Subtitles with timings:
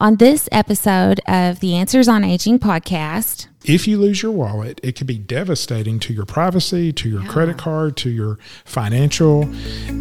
[0.00, 4.92] On this episode of the Answers on Aging podcast, if you lose your wallet, it
[4.96, 9.42] could be devastating to your privacy, to your credit card, to your financial,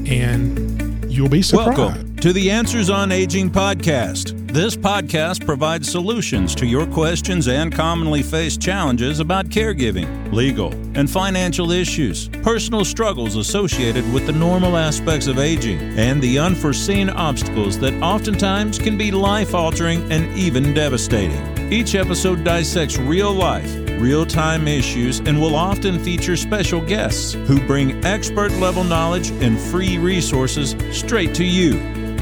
[0.08, 1.78] and you'll be surprised.
[1.78, 4.36] Welcome to the Answers on Aging podcast.
[4.52, 11.10] This podcast provides solutions to your questions and commonly faced challenges about caregiving, legal, and
[11.10, 17.78] financial issues, personal struggles associated with the normal aspects of aging, and the unforeseen obstacles
[17.80, 21.57] that oftentimes can be life altering and even devastating.
[21.70, 27.60] Each episode dissects real life, real time issues, and will often feature special guests who
[27.68, 31.74] bring expert level knowledge and free resources straight to you.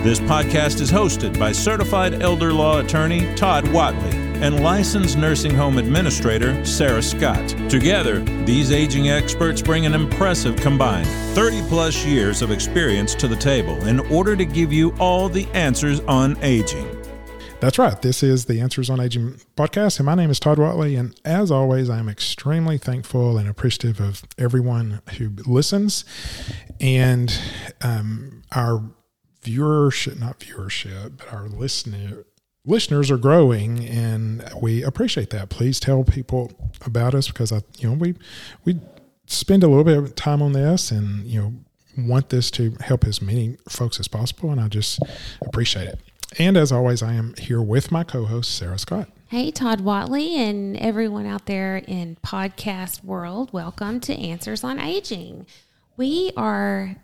[0.02, 5.77] This podcast is hosted by certified elder law attorney Todd Whatley and licensed nursing home
[5.77, 7.48] administrator Sarah Scott.
[7.70, 13.35] Together, these aging experts bring an impressive combined 30 plus years of experience to the
[13.35, 16.95] table in order to give you all the answers on aging.
[17.66, 18.00] That's right.
[18.00, 21.00] This is the Answers on Aging podcast, and my name is Todd Whatley.
[21.00, 26.05] And as always, I'm extremely thankful and appreciative of everyone who listens
[26.80, 27.35] and
[27.82, 28.84] um, our
[29.41, 32.27] viewership, not viewership, but our listener
[32.66, 35.50] listeners are growing and we appreciate that.
[35.50, 36.52] Please tell people
[36.85, 38.13] about us because I you know we
[38.63, 38.79] we
[39.26, 41.54] spend a little bit of time on this and you know
[41.98, 45.00] want this to help as many folks as possible and I just
[45.41, 46.00] appreciate it.
[46.37, 49.09] And as always, I am here with my co-host Sarah Scott.
[49.27, 55.45] Hey, Todd Whatley, and everyone out there in podcast world, welcome to Answers on Aging.
[55.98, 56.95] We are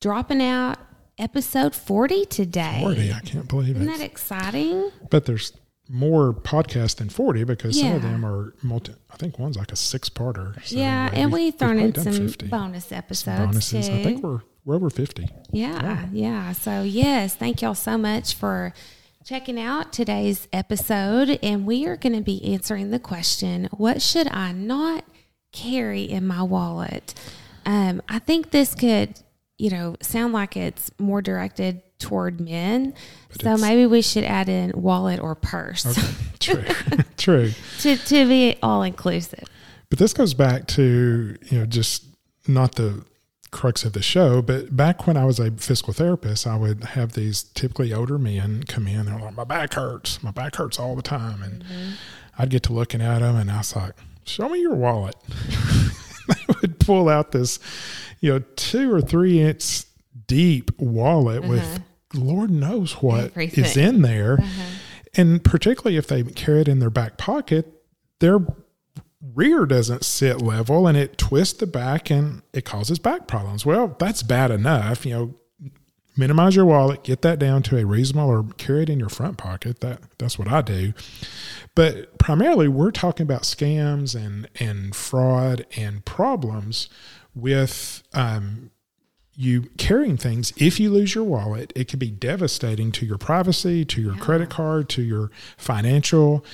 [0.00, 0.78] dropping out
[1.18, 2.78] episode 40 today.
[2.80, 3.98] 40, I can't believe Isn't it.
[3.98, 4.90] that exciting?
[5.10, 5.52] But there's
[5.88, 9.76] more podcasts than 40 because some of them are multi, I think one's like a
[9.76, 10.54] six parter.
[10.64, 12.46] So yeah, and we- we've thrown in some 50.
[12.46, 13.36] bonus episodes.
[13.36, 13.88] Some bonuses.
[13.88, 13.94] Too.
[13.94, 15.28] I think we're, we're over 50.
[15.50, 16.52] Yeah, yeah.
[16.52, 18.72] So, yes, thank y'all so much for
[19.24, 21.38] checking out today's episode.
[21.42, 25.04] And we are going to be answering the question what should I not
[25.52, 27.14] carry in my wallet?
[27.66, 29.20] Um, I think this could,
[29.58, 32.94] you know, sound like it's more directed toward men.
[33.40, 35.84] so, maybe we should add in wallet or purse
[36.40, 36.64] True.
[37.16, 37.50] True.
[37.80, 39.44] to, to be all inclusive.
[39.90, 42.04] But this goes back to, you know, just
[42.46, 43.04] not the
[43.54, 47.12] crux of the show, but back when I was a physical therapist, I would have
[47.12, 49.06] these typically older men come in.
[49.06, 50.22] They're like, my back hurts.
[50.22, 51.42] My back hurts all the time.
[51.42, 51.90] And mm-hmm.
[52.36, 53.94] I'd get to looking at them and I was like,
[54.24, 55.14] show me your wallet.
[56.28, 57.60] they would pull out this,
[58.20, 59.84] you know, two or three inch
[60.26, 61.50] deep wallet mm-hmm.
[61.50, 61.80] with
[62.12, 63.88] Lord knows what is Everything.
[63.88, 64.36] in there.
[64.36, 64.74] Mm-hmm.
[65.16, 67.72] And particularly if they carry it in their back pocket,
[68.18, 68.40] their
[69.34, 73.64] rear doesn't sit level and it twists the back and it causes back problems.
[73.64, 75.06] Well, that's bad enough.
[75.06, 75.34] You know,
[76.16, 79.38] minimize your wallet, get that down to a reasonable or carry it in your front
[79.38, 79.80] pocket.
[79.80, 80.92] That that's what I do.
[81.74, 86.88] But primarily we're talking about scams and and fraud and problems
[87.34, 88.70] with um
[89.36, 93.84] you carrying things if you lose your wallet it could be devastating to your privacy
[93.84, 96.44] to your credit card to your financial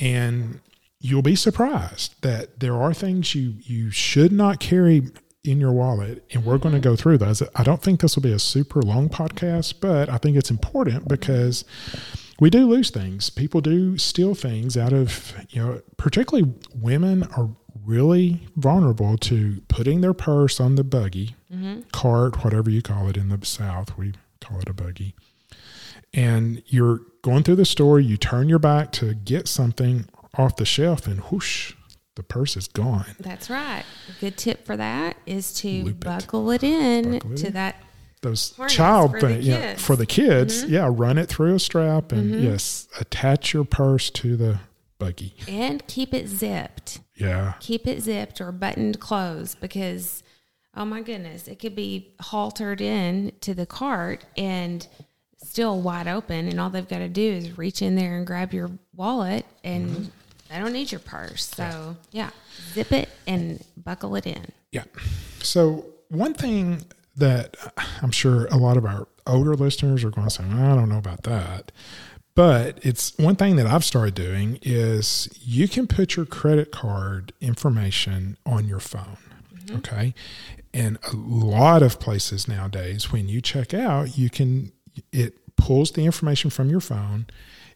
[0.00, 0.60] and
[1.04, 5.02] you'll be surprised that there are things you you should not carry
[5.44, 6.92] in your wallet and we're going to mm-hmm.
[6.92, 7.42] go through those.
[7.54, 11.06] I don't think this will be a super long podcast but i think it's important
[11.06, 11.64] because
[12.40, 13.30] we do lose things.
[13.30, 17.50] People do steal things out of you know particularly women are
[17.84, 21.82] really vulnerable to putting their purse on the buggy mm-hmm.
[21.92, 25.14] cart whatever you call it in the south we call it a buggy.
[26.14, 30.64] And you're going through the store you turn your back to get something off the
[30.64, 31.74] shelf and whoosh
[32.16, 33.82] the purse is gone That's right.
[34.08, 37.52] A good tip for that is to Loop buckle it in Buckle it to in.
[37.54, 37.76] that
[38.22, 39.72] those child thing, yeah.
[39.74, 39.78] Mm-hmm.
[39.78, 44.36] for the kids, yeah, run it through a strap and yes, attach your purse to
[44.36, 44.60] the
[44.98, 45.34] buggy.
[45.46, 47.00] and keep it zipped.
[47.16, 50.22] Yeah, keep it zipped or buttoned closed because
[50.74, 54.86] oh my goodness it could be haltered in to the cart and
[55.36, 58.54] still wide open and all they've got to do is reach in there and grab
[58.54, 60.10] your wallet and
[60.54, 62.30] they don't need your purse so yeah
[62.72, 64.84] zip it and buckle it in yeah.
[65.40, 66.84] So one thing
[67.16, 67.56] that
[68.02, 70.98] I'm sure a lot of our older listeners are going to say, I don't know
[70.98, 71.70] about that.
[72.34, 77.32] But it's one thing that I've started doing is you can put your credit card
[77.40, 79.18] information on your phone.
[79.54, 79.76] Mm-hmm.
[79.76, 80.14] Okay.
[80.74, 84.72] And a lot of places nowadays, when you check out, you can,
[85.12, 87.26] it pulls the information from your phone.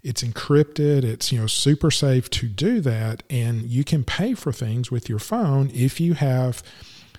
[0.08, 1.04] It's encrypted.
[1.04, 3.22] It's, you know, super safe to do that.
[3.28, 6.62] And you can pay for things with your phone if you have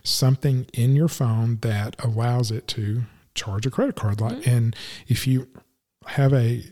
[0.03, 3.03] something in your phone that allows it to
[3.35, 4.19] charge a credit card.
[4.19, 4.49] Like, mm-hmm.
[4.49, 4.75] and
[5.07, 5.47] if you
[6.07, 6.63] have a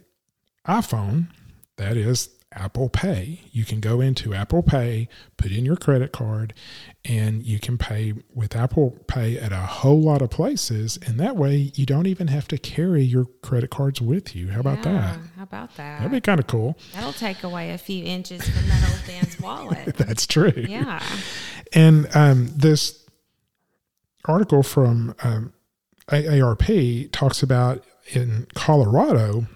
[0.68, 1.28] iPhone,
[1.76, 3.42] that is Apple Pay.
[3.52, 5.08] You can go into Apple Pay,
[5.38, 6.54] put in your credit card,
[7.06, 10.98] and you can pay with Apple Pay at a whole lot of places.
[11.06, 14.50] And that way, you don't even have to carry your credit cards with you.
[14.50, 15.20] How about Yeah, that?
[15.38, 16.00] How about that?
[16.00, 16.78] That'd be kind of cool.
[16.94, 18.98] That'll take away a few inches from that old
[19.42, 19.86] wallet.
[19.98, 20.54] That's true.
[20.56, 21.02] Yeah.
[21.74, 23.06] And um, this
[24.26, 25.54] article from um,
[26.10, 27.84] AARP talks about
[28.14, 29.48] in Colorado,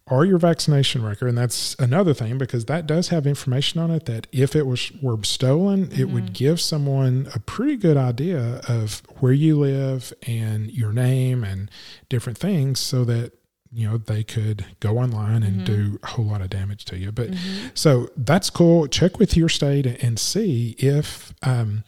[0.10, 1.30] Or your vaccination record.
[1.30, 4.92] And that's another thing because that does have information on it that if it was
[5.02, 6.34] were stolen, it would mm-hmm.
[6.34, 11.72] give someone a pretty good idea of where you live and your name and
[12.10, 13.32] different things so that
[13.72, 16.06] you know they could go online and do mm-hmm.
[16.06, 17.12] a whole lot of damage to you.
[17.12, 17.70] But mm-hmm.
[17.74, 18.88] so that's cool.
[18.88, 21.86] Check with your state and see if um,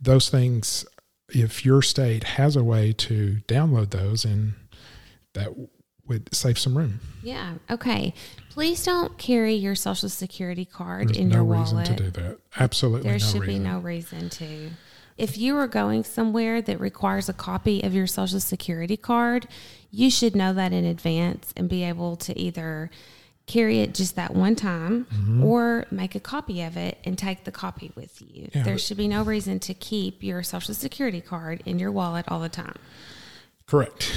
[0.00, 0.84] those things
[1.30, 4.54] if your state has a way to download those and
[5.34, 5.48] that
[6.08, 7.54] would save some room Yeah.
[7.70, 8.14] Okay.
[8.50, 11.96] Please don't carry your social security card there's in no your reason wallet.
[11.96, 14.70] to do that absolutely There no should reason be no reason to.
[15.18, 19.48] If you are going somewhere that requires a copy of your social security card,
[19.90, 22.90] you should know that in advance and be able to either
[23.46, 25.44] carry it just that one time Mm-hmm.
[25.44, 28.48] or make a copy of it and take the copy with you.
[28.54, 32.24] Yeah, there should be no reason to keep your social security card in your wallet
[32.28, 32.76] all the time.
[33.68, 34.12] Correct.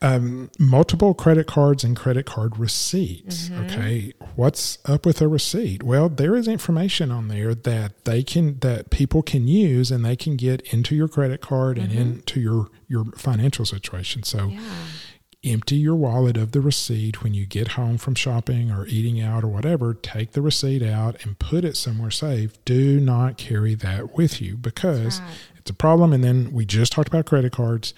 [0.00, 3.48] Um, multiple credit cards and credit card receipts.
[3.48, 3.64] Mm-hmm.
[3.64, 5.82] Okay, what's up with a receipt?
[5.82, 10.16] Well, there is information on there that they can that people can use, and they
[10.16, 14.22] can get into your credit card and into your your financial situation.
[14.22, 14.58] So, Mm-hmm.
[14.58, 15.52] Yeah.
[15.54, 19.42] empty your wallet of the receipt when you get home from shopping or eating out
[19.42, 19.92] or whatever.
[19.94, 22.52] Take the receipt out and put it somewhere safe.
[22.64, 25.30] Do not carry that with you because right.
[25.56, 26.12] it's a problem.
[26.12, 27.92] And then we just talked about credit cards.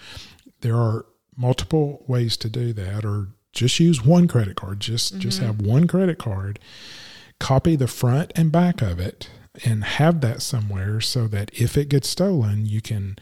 [0.64, 1.04] There are
[1.36, 4.80] multiple ways to do that, or just use one credit card.
[4.80, 5.46] Just just mm-hmm.
[5.46, 6.58] have one credit card.
[7.38, 9.28] Copy the front and back of it
[9.62, 13.16] and have that somewhere so that if it gets stolen, you can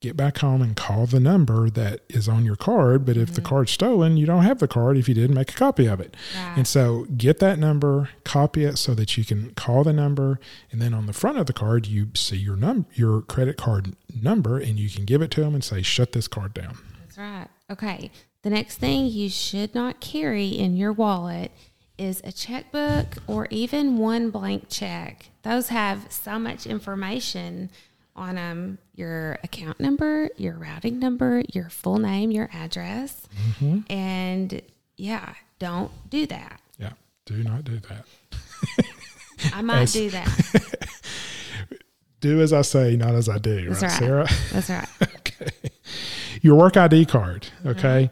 [0.00, 3.04] get back home and call the number that is on your card.
[3.04, 3.48] But if the mm-hmm.
[3.48, 6.16] card's stolen, you don't have the card if you didn't make a copy of it.
[6.34, 6.54] Right.
[6.56, 10.40] And so get that number, copy it so that you can call the number,
[10.72, 13.94] and then on the front of the card you see your num your credit card
[14.20, 17.18] number, and you can give it to them and say, "Shut this card down." That's
[17.18, 17.48] right.
[17.70, 18.10] Okay.
[18.42, 21.52] The next thing you should not carry in your wallet
[21.98, 25.28] is a checkbook or even one blank check.
[25.42, 27.68] Those have so much information
[28.16, 33.26] on them your account number, your routing number, your full name, your address.
[33.88, 34.60] And
[34.96, 36.60] yeah, don't do that.
[36.78, 36.92] Yeah,
[37.26, 38.04] do not do that.
[39.54, 40.76] I might As- do that.
[42.20, 43.70] Do as I say, not as I do.
[43.70, 43.98] That's right, right.
[43.98, 44.28] Sarah?
[44.52, 44.88] That's right.
[45.16, 45.70] okay.
[46.42, 47.46] Your work ID card.
[47.60, 47.68] Mm-hmm.
[47.68, 48.10] Okay.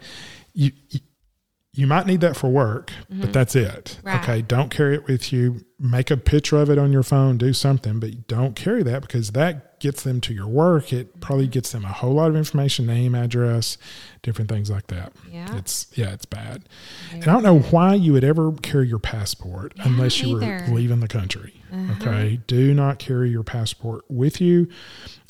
[0.54, 1.00] You, you
[1.74, 3.98] you might need that for work, but that's it.
[3.98, 4.08] Mm-hmm.
[4.08, 4.22] Right.
[4.22, 4.42] Okay.
[4.42, 5.60] Don't carry it with you.
[5.78, 7.36] Make a picture of it on your phone.
[7.36, 10.92] Do something, but don't carry that because that gets them to your work.
[10.92, 11.52] It probably Mm-hmm.
[11.52, 13.78] gets them a whole lot of information, name, address,
[14.22, 15.12] different things like that.
[15.30, 15.56] Yeah.
[15.56, 16.68] It's yeah, it's bad.
[17.12, 20.66] And I don't know why you would ever carry your passport Yeah, unless you either.
[20.68, 21.62] were leaving the country.
[21.72, 21.94] Uh-huh.
[22.00, 22.40] Okay.
[22.46, 24.68] Do not carry your passport with you.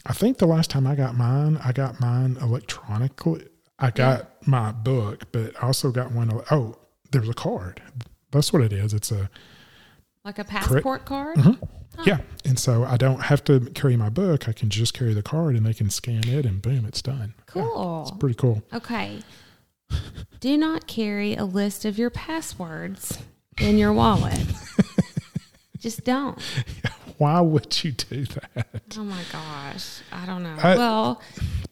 [0.07, 3.47] I think the last time I got mine, I got mine electronically.
[3.79, 6.33] I got my book, but I also got one.
[6.51, 6.77] Oh,
[7.13, 7.81] there's a card.
[8.31, 8.93] That's what it is.
[8.93, 9.31] It's a
[10.25, 11.39] Like a passport card?
[12.05, 14.49] yeah, and so I don't have to carry my book.
[14.49, 17.35] I can just carry the card, and they can scan it, and boom, it's done.
[17.55, 18.03] Yeah, Cool.
[18.09, 18.63] it's pretty cool.
[18.73, 19.19] Okay.
[20.41, 23.19] Do not carry a list of your passwords
[23.59, 24.39] in your wallet.
[25.79, 26.41] Just don't.
[27.19, 28.83] Why would you do that?
[28.99, 30.01] Oh my gosh.
[30.13, 30.57] I don't know.
[30.63, 31.23] I- well,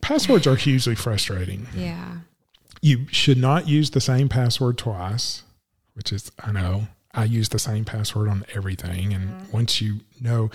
[0.01, 1.67] Passwords are hugely frustrating.
[1.77, 2.19] yeah.
[2.83, 5.43] You should not use the same password twice,
[5.95, 6.87] which is, I know,
[7.17, 9.13] I use the same password on everything.
[9.13, 9.53] And mm-hmm.
[9.53, 10.51] once you know,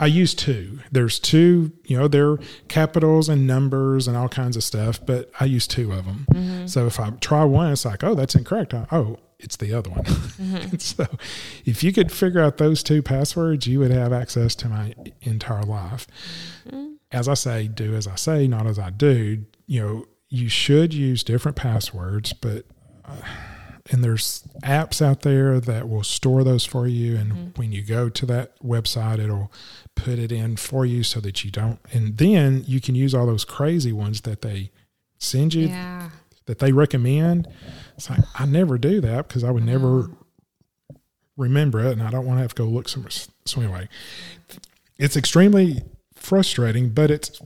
[0.00, 0.78] I use two.
[0.90, 2.38] There's two, you know, they're
[2.68, 6.26] capitals and numbers and all kinds of stuff, but I use two of them.
[6.32, 6.66] Mm-hmm.
[6.66, 8.74] So if I try one, it's like, oh, that's incorrect.
[8.74, 10.04] I, oh, it's the other one.
[10.04, 10.56] Mm-hmm.
[10.56, 11.06] And so
[11.64, 15.62] if you could figure out those two passwords, you would have access to my entire
[15.62, 16.06] life.
[17.10, 19.44] As I say, do as I say, not as I do.
[19.66, 22.66] You know, you should use different passwords, but
[23.04, 23.16] uh,
[23.90, 27.16] and there's apps out there that will store those for you.
[27.16, 27.60] And mm-hmm.
[27.60, 29.50] when you go to that website, it'll
[29.94, 31.78] put it in for you so that you don't.
[31.92, 34.70] And then you can use all those crazy ones that they
[35.18, 36.10] send you Yeah.
[36.46, 37.48] that they recommend.
[37.96, 40.96] It's like I never do that because I would never mm-hmm.
[41.36, 43.10] remember it, and I don't want to have to go look somewhere.
[43.10, 43.88] So anyway,
[44.98, 45.82] it's extremely
[46.14, 47.40] frustrating, but it's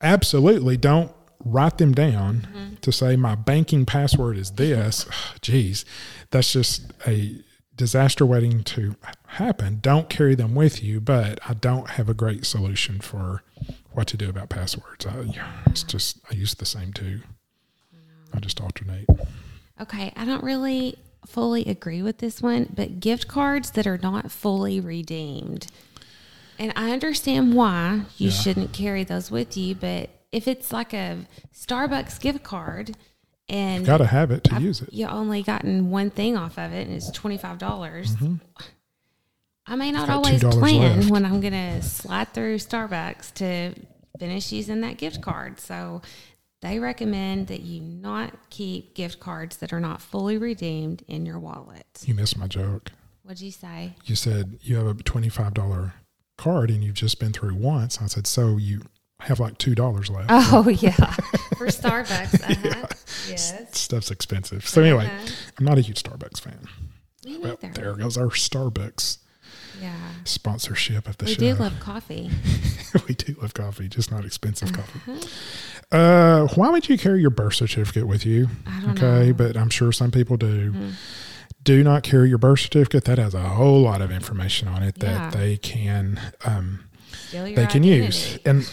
[0.00, 1.12] absolutely don't
[1.44, 2.74] write them down mm-hmm.
[2.80, 5.04] to say my banking password is this.
[5.40, 5.84] Jeez,
[6.30, 7.36] that's just a
[7.76, 8.96] disaster waiting to
[9.26, 9.78] happen.
[9.80, 13.42] Don't carry them with you, but I don't have a great solution for
[13.92, 15.06] what to do about passwords.
[15.06, 15.26] I,
[15.66, 17.20] it's just I use the same two.
[18.32, 19.06] I just alternate.
[19.80, 20.96] Okay, I don't really
[21.26, 25.66] fully agree with this one, but gift cards that are not fully redeemed.
[26.58, 28.34] And I understand why you Yeah.
[28.34, 31.18] shouldn't carry those with you, but if it's like a
[31.54, 32.96] Starbucks gift card
[33.48, 34.92] and Got to have it to I've- use it.
[34.92, 38.34] you only gotten one thing off of it and it's $25, dollars mm-hmm.
[39.66, 41.10] I may not always plan left.
[41.10, 43.74] when I'm going to slide through Starbucks to
[44.18, 45.58] finish using that gift card.
[45.58, 46.02] So
[46.60, 51.38] they recommend that you not keep gift cards that are not fully redeemed in your
[51.38, 51.86] wallet.
[52.04, 52.92] You missed my joke.
[53.22, 53.94] What'd you say?
[54.04, 55.94] You said you have a twenty-five dollar
[56.36, 58.02] card and you've just been through once.
[58.02, 58.82] I said so you
[59.20, 60.26] have like two dollars left.
[60.30, 60.90] Oh, yeah.
[61.56, 62.42] For Starbucks.
[62.50, 62.86] Uh-huh.
[63.28, 63.54] Yes.
[63.78, 64.68] Stuff's expensive.
[64.68, 65.26] So anyway, Uh-huh.
[65.58, 66.66] I'm not a huge Starbucks fan.
[67.24, 67.80] Me Well, neither.
[67.80, 69.18] there goes our Starbucks
[69.80, 69.94] Yeah.
[70.24, 71.40] sponsorship of the We show.
[71.42, 72.30] We do love coffee.
[73.08, 75.00] we do love coffee, just not expensive coffee.
[75.10, 75.96] Uh-huh.
[75.96, 78.48] Uh, why would you carry your birth certificate with you?
[78.66, 79.20] I don't okay, know.
[79.32, 79.32] Mm-hmm.
[79.38, 80.74] but I'm sure some people do.
[81.62, 83.04] Do not carry your birth certificate.
[83.04, 86.84] That has a whole lot of information on it that they can um,
[87.32, 87.88] they can identity.
[88.04, 88.38] use.
[88.44, 88.68] And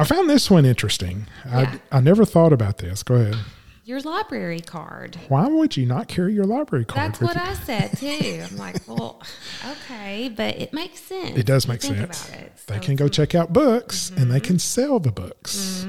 [0.00, 1.26] I found this one interesting.
[1.46, 1.76] Yeah.
[1.92, 3.02] I I never thought about this.
[3.02, 3.36] Go ahead.
[3.84, 5.16] Your library card.
[5.28, 7.12] Why would you not carry your library card?
[7.14, 7.40] That's what you?
[7.42, 8.44] I said too.
[8.48, 9.20] I'm like, well,
[9.68, 11.36] okay, but it makes sense.
[11.36, 12.28] It does make think sense.
[12.28, 12.52] About it.
[12.68, 14.44] They can go check out books and they Mm-hmm.
[14.46, 15.86] can sell the books.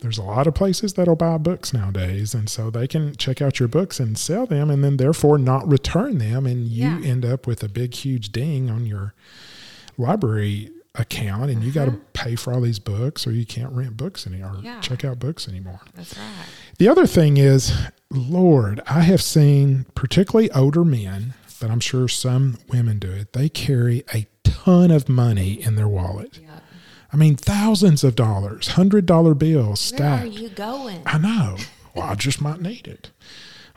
[0.00, 2.32] There's a lot of places that'll buy books nowadays.
[2.34, 5.68] And so they can check out your books and sell them and then therefore not
[5.68, 6.46] return them.
[6.46, 7.00] And you Yeah.
[7.10, 9.12] end up with a big, huge ding on your
[9.98, 12.00] library account and you got to Mm-hmm.
[12.12, 14.80] pay for all these books or you can't rent books anymore or Yeah.
[14.80, 15.80] check out books anymore.
[15.94, 16.26] That's right.
[16.78, 17.72] The other thing is,
[18.10, 23.32] Lord, I have seen particularly older men, but I'm sure some women do it.
[23.32, 26.38] They carry a ton of money in their wallet.
[26.38, 26.62] Yep.
[27.12, 30.24] I mean, thousands of dollars, hundred dollar bills stacked.
[30.24, 31.02] Where are you going?
[31.06, 31.56] I know.
[31.94, 33.10] Well, I just might need it.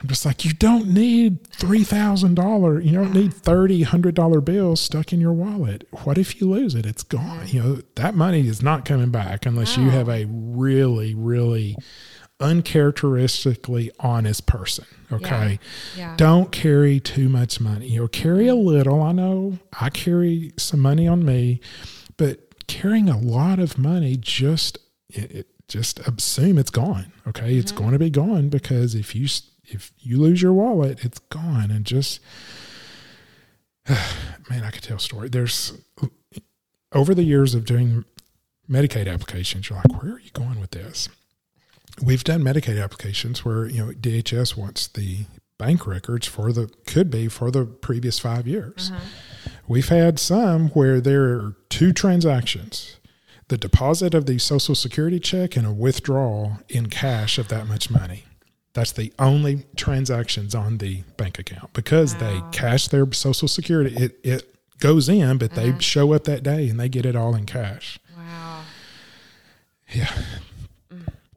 [0.00, 2.80] I'm just like, you don't need three thousand dollar.
[2.80, 5.88] You don't need thirty hundred dollar bills stuck in your wallet.
[6.04, 6.86] What if you lose it?
[6.86, 7.48] It's gone.
[7.48, 11.76] You know that money is not coming back unless you have a really, really
[12.40, 14.84] uncharacteristically honest person.
[15.10, 15.58] Okay.
[15.96, 16.14] Yeah.
[16.16, 17.88] Don't carry too much money.
[17.88, 19.02] You know, carry a little.
[19.02, 21.60] I know I carry some money on me,
[22.16, 24.78] but carrying a lot of money just
[25.08, 27.12] it, it just assume it's gone.
[27.26, 27.82] Okay, it's mm-hmm.
[27.82, 29.26] going to be gone because if you
[29.68, 31.70] if you lose your wallet, it's gone.
[31.70, 32.20] And just
[34.50, 35.28] man, I could tell a story.
[35.28, 35.78] There's
[36.92, 38.04] over the years of doing
[38.68, 41.08] Medicaid applications, you're like, where are you going with this?
[42.02, 45.26] We've done Medicaid applications where you know DHS wants the
[45.58, 48.90] bank records for the could be for the previous five years.
[48.92, 49.50] Uh-huh.
[49.66, 52.96] We've had some where there are two transactions
[53.48, 57.90] the deposit of the Social Security check and a withdrawal in cash of that much
[57.90, 58.24] money.
[58.78, 63.92] That's the only transactions on the bank account because they cash their Social Security.
[63.96, 67.34] It, it goes in, but they show up that day and they get it all
[67.34, 67.98] in cash.
[68.16, 68.62] Wow.
[69.92, 70.12] Yeah.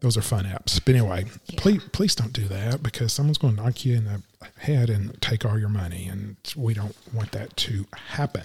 [0.02, 0.80] Those are fun apps.
[0.86, 1.26] But anyway,
[1.58, 4.22] please please don't do that because someone's going to knock you in the
[4.60, 6.08] head and take all your money.
[6.08, 8.44] And we don't want that to happen.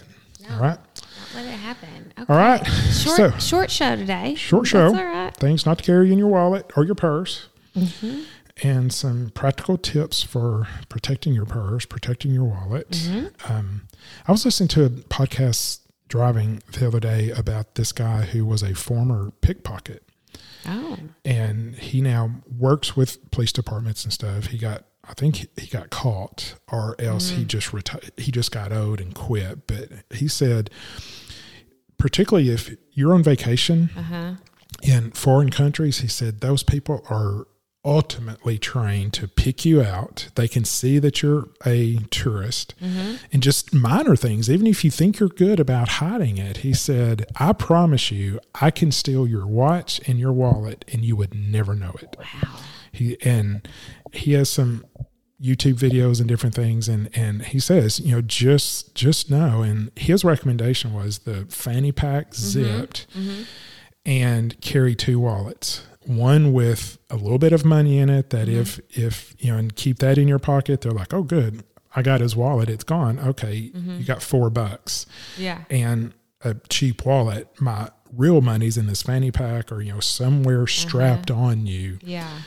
[0.49, 0.79] All right.
[0.79, 2.13] Not let it happen.
[2.17, 2.33] Okay.
[2.33, 2.65] All right.
[2.65, 4.33] Short, So- short show today.
[4.33, 4.91] Short show.
[4.91, 5.35] That's all right.
[5.37, 7.45] Things not to carry in your wallet or your purse.
[7.75, 8.23] Mm-hmm.
[8.63, 12.89] And some practical tips for protecting your purse, protecting your wallet.
[12.89, 13.51] Mm-hmm.
[13.53, 13.87] Um,
[14.27, 18.63] I was listening to a podcast driving the other day about this guy who was
[18.63, 20.03] a former pickpocket.
[20.69, 20.97] Oh.
[21.23, 24.47] and he now works with police departments and stuff.
[24.47, 28.11] He got, I think he got caught, or else he just retired.
[28.17, 29.65] He just got owed and quit.
[29.67, 30.69] But he said,
[31.97, 34.33] particularly if you're on vacation Uh huh.
[34.81, 37.47] in foreign countries, he said those people are
[37.87, 40.27] ultimately trained to pick you out.
[40.35, 43.15] They can see that you're a tourist mm-hmm.
[43.31, 46.57] and just minor things, even if you think you're good about hiding it.
[46.57, 51.15] He said, I promise you, I can steal your watch and your wallet and you
[51.15, 52.17] would never know it.
[52.19, 52.59] Wow.
[52.91, 53.67] He and
[54.11, 54.83] he has some
[55.41, 59.61] YouTube videos and different things, and and he says, you know, just just know.
[59.61, 62.41] And his recommendation was the fanny pack mm-hmm.
[62.41, 63.43] zipped, mm-hmm.
[64.03, 65.83] and carry two wallets.
[66.07, 68.29] One with a little bit of money in it.
[68.29, 69.01] That if mm-hmm.
[69.07, 70.81] if you know, and keep that in your pocket.
[70.81, 71.63] They're like, oh, good.
[71.95, 72.69] I got his wallet.
[72.69, 73.17] It's gone.
[73.19, 74.01] Okay, you mm-hmm.
[74.03, 75.05] got four bucks
[75.37, 75.63] Yeah.
[75.69, 77.49] and a cheap wallet.
[77.59, 80.67] My real money's in this fanny pack or you know somewhere uh-huh.
[80.67, 81.97] strapped on you.
[82.03, 82.41] Yeah.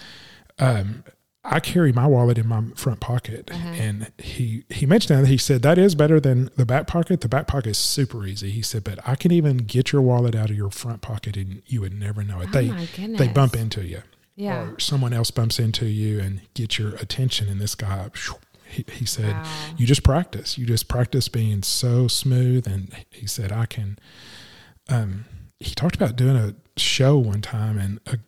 [0.59, 1.05] Um,
[1.43, 5.63] I carry my wallet in my front pocket, and he he mentioned that he said
[5.63, 7.23] that is better than the back pocket.
[7.23, 8.51] The back pocket is super easy.
[8.51, 11.63] He said, but I can even get your wallet out of your front pocket and
[11.67, 12.49] you would never know it.
[12.55, 14.03] Oh they they bump into you,
[14.37, 14.61] Yeah.
[14.73, 17.49] or someone else bumps into you and get your attention.
[17.49, 18.11] And this guy,
[18.69, 19.53] he, he said, Wow.
[19.79, 20.59] you just practice.
[20.59, 22.67] You just practice being so smooth.
[22.67, 23.99] And he said, I can.
[24.91, 25.25] Um,
[25.59, 28.19] he talked about doing a show one time, and a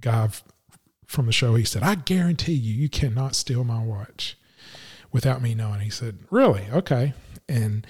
[0.00, 0.28] guy
[1.12, 4.36] from the show, he said, I guarantee you, you cannot steal my watch
[5.12, 5.80] without me knowing.
[5.80, 6.66] He said, Really?
[6.72, 7.12] Okay.
[7.48, 7.86] And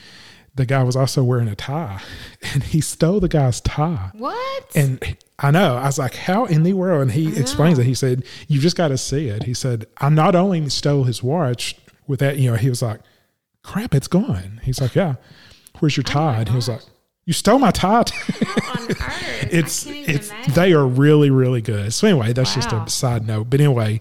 [0.54, 2.02] the guy was also wearing a tie,
[2.52, 4.10] and he stole the guy's tie.
[4.14, 4.64] What?
[4.74, 7.02] And I know, I was like, how in the world?
[7.02, 7.84] And he explains it.
[7.84, 9.44] He said, you just got to see it.
[9.44, 11.76] He said, I not only stole his watch
[12.06, 13.00] with that, you know, he was like,
[13.62, 14.60] crap, it's gone.
[14.62, 15.14] He's like, yeah,
[15.78, 16.40] where's your oh tie?
[16.40, 16.82] and he was like,
[17.24, 18.04] you stole my tie.
[18.12, 19.48] How on earth?
[19.52, 20.54] it's, I can't even it's, imagine.
[20.54, 21.92] they are really, really good.
[21.94, 23.50] So anyway, that's just a side note.
[23.50, 24.00] But anyway,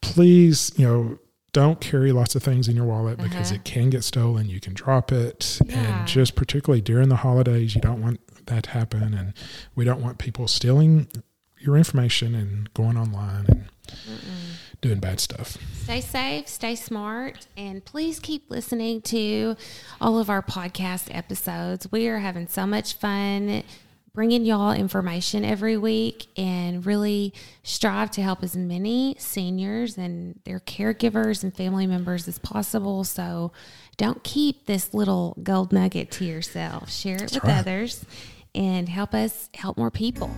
[0.00, 1.18] please, you know,
[1.52, 4.48] don't carry lots of things in your wallet because it can get stolen.
[4.48, 5.58] You can drop it.
[5.62, 5.72] Uh-huh.
[5.72, 5.98] Yeah.
[6.00, 9.14] And just particularly during the holidays, you don't want that to happen.
[9.14, 9.32] And
[9.74, 11.08] we don't want people stealing
[11.58, 13.64] your information and going online and
[14.80, 15.56] doing bad stuff.
[15.82, 19.56] Stay safe, stay smart, and please keep listening to
[20.00, 21.90] all of our podcast episodes.
[21.90, 23.64] We are having so much fun
[24.18, 27.32] bringing y'all information every week and really
[27.62, 33.04] strive to help as many seniors and their caregivers and family members as possible.
[33.04, 33.52] So
[33.96, 36.90] don't keep this little gold nugget to yourself.
[36.90, 37.58] Share it with right.
[37.58, 38.04] others
[38.56, 40.34] and help us help more people.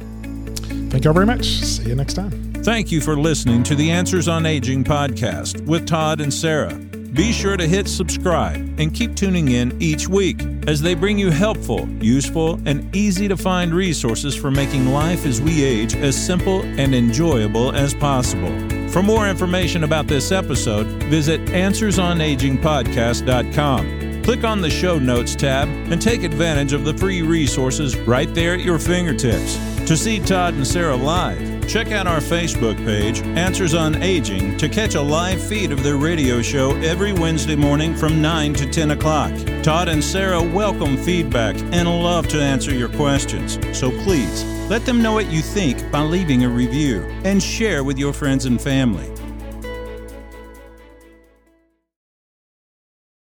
[0.91, 1.45] Thank y'all very much.
[1.45, 2.51] See you next time.
[2.63, 6.75] Thank you for listening to the Answers on Aging podcast with Todd and Sarah.
[6.75, 11.31] Be sure to hit subscribe and keep tuning in each week as they bring you
[11.31, 16.63] helpful, useful, and easy to find resources for making life as we age as simple
[16.63, 18.53] and enjoyable as possible.
[18.91, 24.23] For more information about this episode, visit AnswersOnAgingPodcast.com.
[24.23, 28.55] Click on the show notes tab and take advantage of the free resources right there
[28.55, 29.59] at your fingertips.
[29.91, 34.69] To see Todd and Sarah live, check out our Facebook page, Answers on Aging, to
[34.69, 38.93] catch a live feed of their radio show every Wednesday morning from 9 to 10
[38.93, 39.33] o'clock.
[39.65, 43.59] Todd and Sarah welcome feedback and love to answer your questions.
[43.77, 47.99] So please let them know what you think by leaving a review and share with
[47.99, 49.11] your friends and family.